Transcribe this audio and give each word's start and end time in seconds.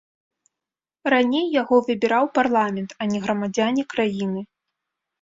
Раней 1.15 1.45
яго 1.61 1.75
выбіраў 1.91 2.25
парламент, 2.41 2.99
а 3.01 3.11
не 3.15 3.19
грамадзяне 3.29 3.89
краіны. 3.97 4.41